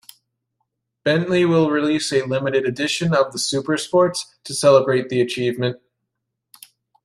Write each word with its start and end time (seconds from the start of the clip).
Bentley 1.05 1.45
will 1.47 1.69
release 1.69 2.11
a 2.11 2.25
limited 2.25 2.65
edition 2.65 3.13
of 3.13 3.31
the 3.33 3.37
Supersports 3.37 4.21
to 4.45 4.55
celebrate 4.55 5.09
the 5.09 5.21
achievement. 5.21 5.79